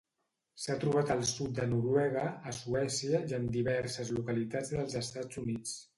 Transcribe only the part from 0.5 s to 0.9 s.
S'ha